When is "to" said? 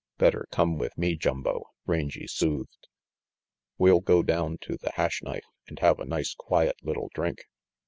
4.61-4.75